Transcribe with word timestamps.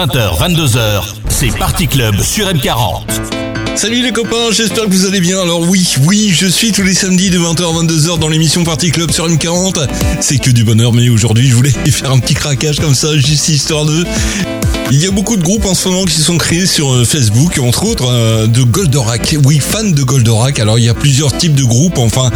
20h, 0.00 0.38
22h, 0.38 1.02
c'est 1.28 1.54
Party 1.58 1.86
Club 1.86 2.18
sur 2.22 2.46
M40. 2.46 3.02
Salut 3.74 4.00
les 4.00 4.12
copains, 4.12 4.50
j'espère 4.50 4.84
que 4.84 4.88
vous 4.88 5.04
allez 5.04 5.20
bien. 5.20 5.38
Alors 5.42 5.60
oui, 5.68 5.94
oui, 6.06 6.32
je 6.34 6.46
suis 6.46 6.72
tous 6.72 6.82
les 6.82 6.94
samedis 6.94 7.28
de 7.28 7.38
20h 7.38 7.64
à 7.64 7.84
22h 7.84 8.18
dans 8.18 8.30
l'émission 8.30 8.64
Party 8.64 8.92
Club 8.92 9.10
sur 9.10 9.28
M40. 9.28 9.86
C'est 10.20 10.38
que 10.38 10.48
du 10.52 10.64
bonheur, 10.64 10.94
mais 10.94 11.10
aujourd'hui 11.10 11.48
je 11.48 11.54
voulais 11.54 11.68
faire 11.90 12.12
un 12.12 12.18
petit 12.18 12.32
craquage 12.32 12.80
comme 12.80 12.94
ça, 12.94 13.14
juste 13.18 13.50
histoire 13.50 13.84
de... 13.84 14.06
Il 14.92 15.00
y 15.00 15.06
a 15.06 15.10
beaucoup 15.12 15.36
de 15.36 15.42
groupes 15.42 15.66
en 15.66 15.74
ce 15.74 15.88
moment 15.88 16.04
qui 16.04 16.20
sont 16.20 16.36
créés 16.36 16.66
sur 16.66 16.92
euh, 16.92 17.04
Facebook, 17.04 17.58
entre 17.58 17.84
autres 17.84 18.08
euh, 18.08 18.46
de 18.48 18.62
Goldorak. 18.62 19.36
Oui, 19.44 19.60
fans 19.60 19.84
de 19.84 20.02
Goldorak. 20.02 20.58
Alors 20.58 20.78
il 20.78 20.84
y 20.84 20.88
a 20.88 20.94
plusieurs 20.94 21.36
types 21.36 21.54
de 21.54 21.62
groupes. 21.62 21.98
Enfin, 21.98 22.30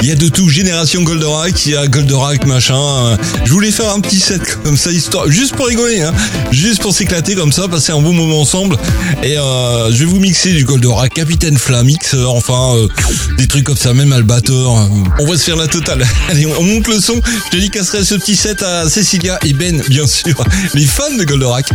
il 0.00 0.08
y 0.08 0.12
a 0.12 0.14
de 0.14 0.28
tout. 0.28 0.48
Génération 0.48 1.02
Goldorak, 1.02 1.66
il 1.66 1.72
y 1.72 1.76
a 1.76 1.86
Goldorak 1.86 2.46
machin. 2.46 2.78
Euh, 2.78 3.16
Je 3.44 3.52
voulais 3.52 3.70
faire 3.70 3.92
un 3.92 4.00
petit 4.00 4.20
set 4.20 4.58
comme 4.64 4.76
ça, 4.76 4.90
histoire, 4.90 5.28
juste 5.30 5.54
pour 5.54 5.66
rigoler, 5.66 6.00
hein, 6.00 6.14
juste 6.50 6.80
pour 6.80 6.94
s'éclater 6.94 7.34
comme 7.34 7.52
ça, 7.52 7.68
passer 7.68 7.92
un 7.92 8.00
bon 8.00 8.14
moment 8.14 8.40
ensemble. 8.40 8.78
Et 9.22 9.36
euh, 9.36 9.92
je 9.92 9.98
vais 9.98 10.04
vous 10.06 10.18
mixer 10.18 10.52
du 10.52 10.64
Goldorak, 10.64 11.12
Capitaine 11.12 11.58
Flamix, 11.58 12.14
enfin 12.26 12.74
euh, 12.76 12.88
des 13.36 13.46
trucs 13.46 13.64
comme 13.64 13.76
ça, 13.76 13.92
même 13.92 14.12
Albator. 14.12 14.88
On 15.18 15.26
va 15.26 15.36
se 15.36 15.44
faire 15.44 15.56
la 15.56 15.66
totale. 15.66 16.06
Allez, 16.30 16.46
on 16.46 16.62
monte 16.62 16.88
le 16.88 17.00
son. 17.00 17.20
Je 17.52 17.58
dédicacerai 17.58 18.02
ce 18.04 18.14
petit 18.14 18.36
set 18.36 18.62
à 18.62 18.88
Cécilia 18.88 19.38
et 19.44 19.52
Ben, 19.52 19.82
bien 19.88 20.06
sûr, 20.06 20.42
les 20.74 20.86
fans 20.86 21.14
de 21.18 21.24
Goldorak. 21.24 21.66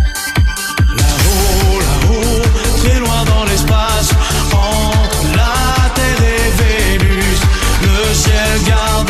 Là-haut, 0.96 1.80
là-haut, 1.80 2.42
très 2.84 3.00
loin 3.00 3.24
dans 3.26 3.44
l'espace, 3.46 4.10
entre 4.52 5.24
la 5.36 5.92
et 6.02 6.98
Vénus, 6.98 7.42
le 7.82 8.14
ciel 8.14 8.64
garde 8.68 9.10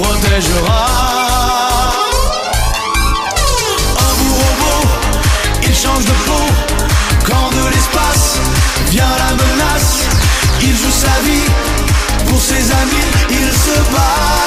protégera. 0.00 0.86
Un 4.06 4.12
bout 4.18 4.34
robot, 4.42 4.82
il 5.62 5.74
change 5.74 6.04
de 6.04 6.16
peau 6.26 6.46
Quand 7.26 7.50
de 7.58 7.64
l'espace 7.74 8.38
vient 8.90 9.14
la 9.24 9.32
menace 9.42 10.06
Il 10.60 10.74
joue 10.76 10.94
sa 11.04 11.14
vie. 11.26 11.48
Pour 12.28 12.40
ses 12.40 12.64
amis 12.82 13.08
Il 13.30 13.48
se 13.64 13.76
bat. 13.92 14.38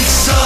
Ixa, 0.00 0.42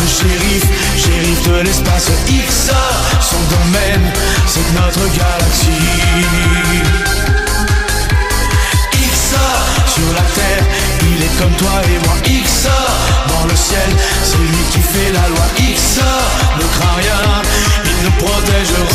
le 0.00 0.06
shérif, 0.18 0.64
shérif 0.96 1.42
de 1.48 1.60
l'espace. 1.62 2.10
Ixa, 2.28 2.82
son 3.20 3.42
domaine, 3.56 4.06
c'est 4.46 4.68
notre 4.74 5.04
galaxie. 5.16 5.88
Ixa, 9.06 9.48
sur 9.94 10.08
la 10.14 10.26
terre, 10.38 10.64
il 11.02 11.22
est 11.22 11.34
comme 11.38 11.54
toi 11.56 11.76
et 11.84 11.98
moi. 12.06 12.16
Ixa, 12.24 12.78
le 13.46 13.56
ciel, 13.56 13.90
c'est 14.22 14.38
lui 14.38 14.64
qui 14.70 14.80
fait 14.80 15.12
la 15.12 15.28
loi. 15.28 15.44
Ixa, 15.58 16.12
ne 16.58 16.64
crains 16.74 16.96
rien, 17.00 17.42
il 17.84 18.04
nous 18.04 18.26
protégera. 18.26 18.91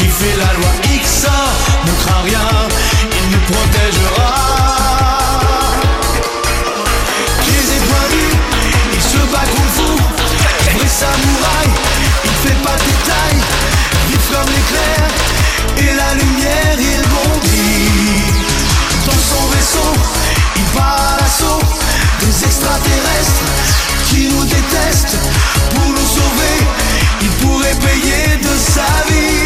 Qui 0.00 0.08
fait 0.08 0.36
la 0.38 0.52
loi. 0.58 0.70
Ixa, 0.94 1.40
ne 1.86 1.92
crains 2.02 2.22
rien, 2.24 2.48
il 3.18 3.24
nous 3.32 3.44
protégera. 3.52 4.32
Pieds 7.44 7.68
et 7.76 7.80
poings 7.88 8.08
nus, 8.14 8.34
il 8.94 9.02
se 9.02 9.22
bat 9.32 9.46
fu. 9.76 9.88
Vrai 10.74 10.88
samouraï, 11.00 11.68
il 12.24 12.36
fait 12.42 12.60
pas 12.64 12.76
de 12.80 12.84
détails. 12.90 13.42
Vif 14.08 14.24
comme 14.32 14.50
l'éclair 14.56 15.02
et 15.84 15.92
la 16.00 16.10
lumière, 16.20 16.76
il 16.78 17.02
bondit. 17.12 17.90
Dans 19.06 19.22
son 19.30 19.44
vaisseau, 19.52 19.92
il 20.56 20.64
part 20.76 21.00
à 21.12 21.20
l'assaut 21.20 21.62
des 22.20 22.44
extraterrestres 22.48 23.44
qui 24.08 24.28
nous 24.28 24.44
détestent. 24.44 25.18
Pour 25.74 25.86
nous 25.86 26.08
sauver, 26.16 26.58
il 27.20 27.30
pourrait 27.42 27.78
payer 27.86 28.36
de 28.38 28.54
sa 28.72 29.12
vie. 29.12 29.39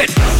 Et 0.00 0.33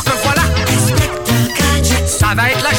crois 0.00 0.12
que 0.12 0.22
voilà. 0.22 0.42
Ça 2.06 2.34
va 2.34 2.50
être 2.50 2.62
la 2.62 2.70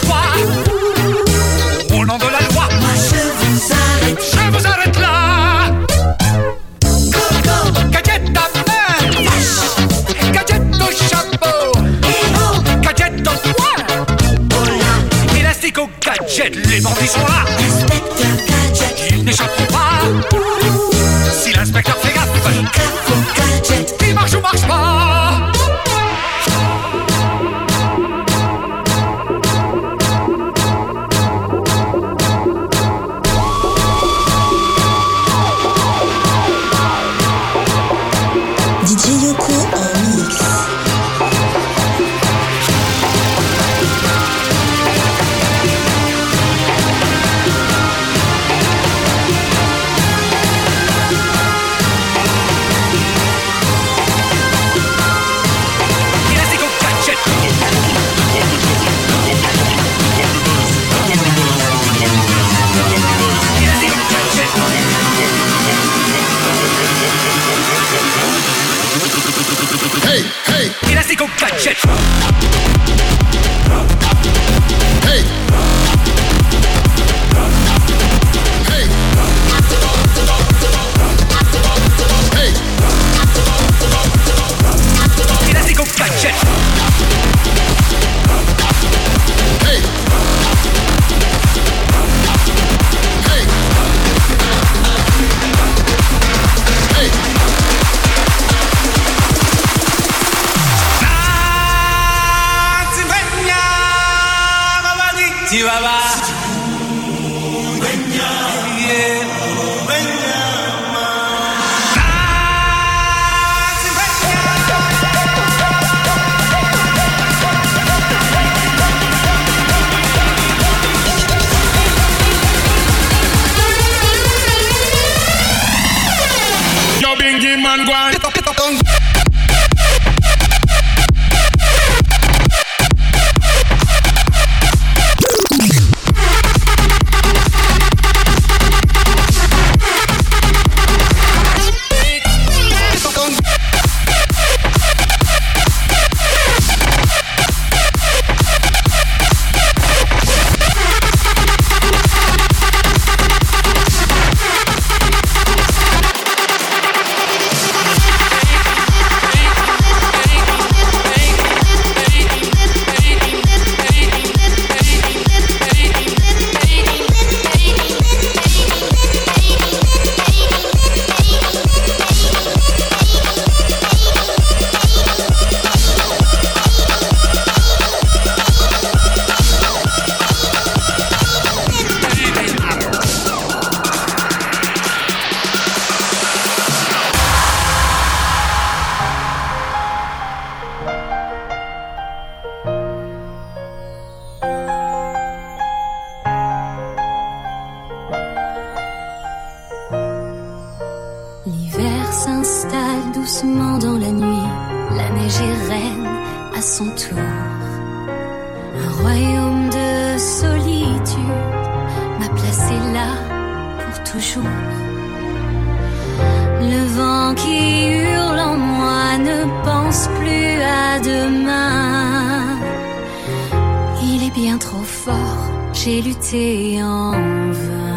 trop 224.59 224.83
fort, 224.83 225.51
j'ai 225.73 226.01
lutté 226.01 226.81
en 226.81 227.11
vain. 227.11 227.89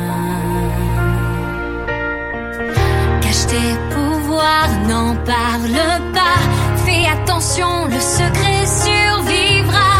Cache 3.20 3.46
tes 3.46 3.94
pouvoirs, 3.94 4.70
n'en 4.88 5.14
parle 5.24 5.80
pas. 6.12 6.40
Fais 6.84 7.06
attention, 7.08 7.86
le 7.86 8.00
secret 8.00 8.66
survivra. 8.66 9.90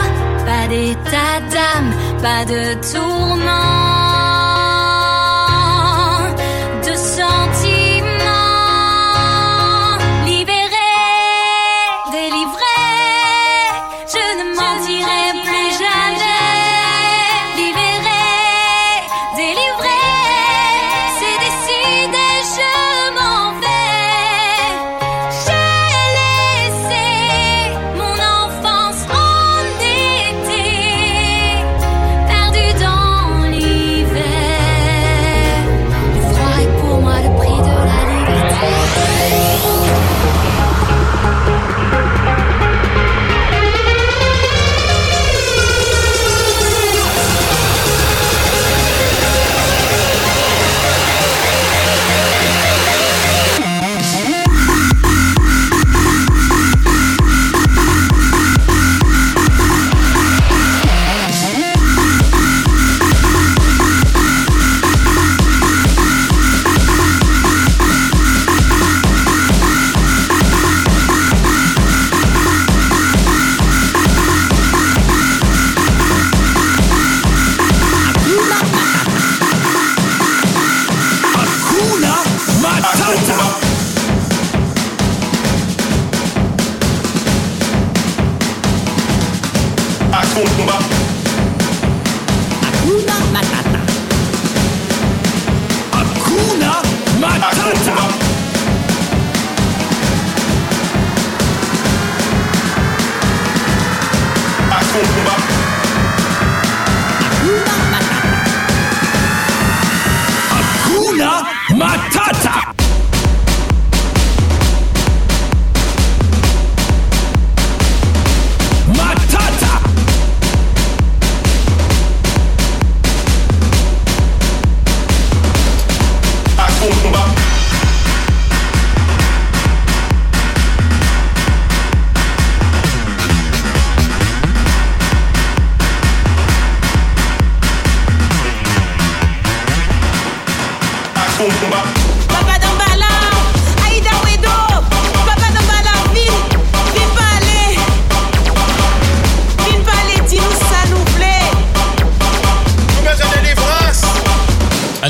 Pas 0.45 0.67
d'état 0.69 1.41
d'âme, 1.53 1.93
pas 2.21 2.45
de 2.45 2.75
tourment. 2.93 4.02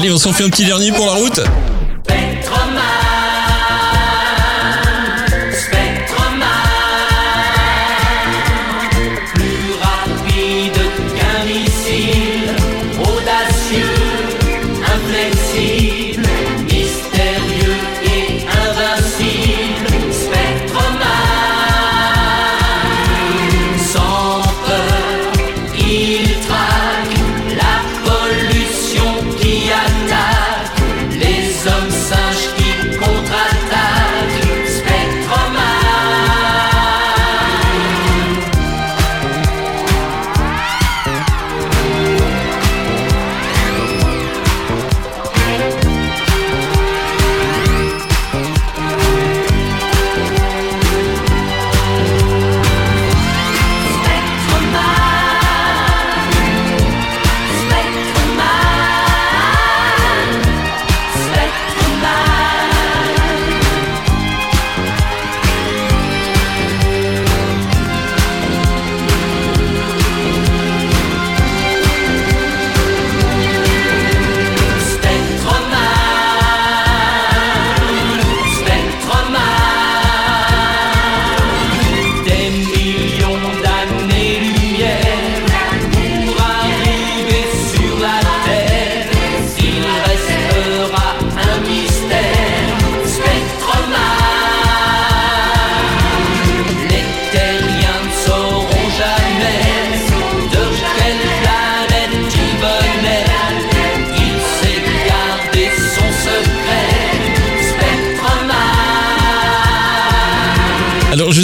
Allez, 0.02 0.10
on 0.10 0.18
s'en 0.18 0.32
fait 0.32 0.42
un 0.42 0.50
petit 0.50 0.64
dernier 0.64 0.90
pour 0.90 1.06
la 1.06 1.12
route. 1.12 1.40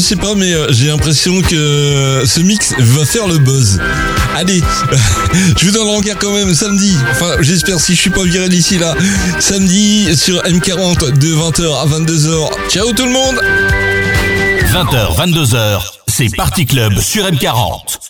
Sais 0.09 0.16
pas, 0.16 0.35
mais 0.35 0.55
euh, 0.55 0.68
j'ai 0.71 0.87
l'impression 0.87 1.42
que 1.42 2.23
ce 2.25 2.40
mix 2.40 2.73
va 2.79 3.05
faire 3.05 3.29
le 3.29 3.37
buzz. 3.37 3.79
Allez, 4.35 4.62
je 5.59 5.66
vous 5.66 5.73
donne 5.73 5.85
le 5.85 5.90
rencard 5.90 6.16
quand 6.18 6.33
même 6.33 6.55
samedi. 6.55 6.97
Enfin, 7.11 7.37
j'espère 7.40 7.79
si 7.79 7.94
je 7.94 8.01
suis 8.01 8.11
pas 8.11 8.23
viré 8.25 8.49
d'ici 8.49 8.79
là. 8.79 8.94
Samedi 9.38 10.16
sur 10.16 10.42
M40 10.44 11.18
de 11.18 11.35
20h 11.35 11.83
à 11.83 11.87
22h. 11.87 12.49
Ciao 12.71 12.90
tout 12.94 13.05
le 13.05 13.12
monde 13.12 13.38
20h, 14.73 15.16
22h, 15.16 15.81
c'est 16.07 16.35
Party 16.35 16.64
Club 16.64 16.99
sur 17.01 17.25
M40. 17.25 18.08